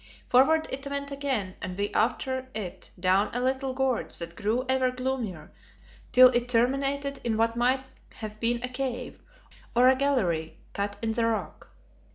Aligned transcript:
Forward 0.25 0.65
it 0.71 0.87
went 0.87 1.11
again 1.11 1.53
and 1.61 1.77
we 1.77 1.93
after 1.93 2.49
it 2.55 2.89
down 2.99 3.29
a 3.35 3.39
little 3.39 3.71
gorge 3.71 4.17
that 4.17 4.35
grew 4.35 4.65
ever 4.67 4.89
gloomier 4.89 5.51
till 6.11 6.29
it 6.29 6.49
terminated 6.49 7.21
in 7.23 7.37
what 7.37 7.55
might 7.55 7.83
have 8.15 8.39
been 8.39 8.63
a 8.63 8.67
cave, 8.67 9.21
or 9.75 9.87
a 9.89 9.95
gallery 9.95 10.57
cut 10.73 10.97
in 11.03 11.11
the 11.11 11.27
rock. 11.27 11.69